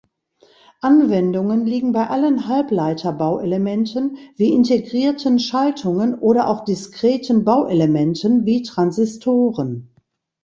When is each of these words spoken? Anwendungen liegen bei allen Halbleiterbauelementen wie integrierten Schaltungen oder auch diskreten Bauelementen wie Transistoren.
Anwendungen 0.79 1.67
liegen 1.67 1.91
bei 1.91 2.07
allen 2.07 2.47
Halbleiterbauelementen 2.47 4.17
wie 4.35 4.51
integrierten 4.51 5.37
Schaltungen 5.37 6.15
oder 6.17 6.47
auch 6.47 6.65
diskreten 6.65 7.45
Bauelementen 7.45 8.43
wie 8.47 8.63
Transistoren. 8.63 9.93